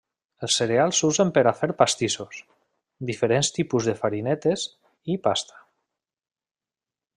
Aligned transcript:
Els 0.45 0.53
cereals 0.59 1.01
s'usen 1.01 1.31
per 1.35 1.43
a 1.51 1.53
fer 1.59 1.69
pastissos, 1.81 2.39
diferents 3.11 3.53
tipus 3.59 3.91
de 3.91 3.95
farinetes 4.01 4.67
i 5.17 5.21
pasta. 5.29 5.63